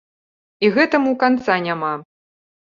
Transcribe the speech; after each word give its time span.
І 0.65 0.71
гэтаму 0.77 1.11
канца 1.25 1.59
няма. 1.67 1.93